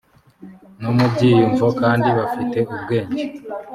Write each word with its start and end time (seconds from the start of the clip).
no 0.81 0.89
mu 0.97 1.05
byiyumvo 1.11 1.65
kandi 1.81 2.07
bafite 2.19 2.59
ubwenge 2.73 3.21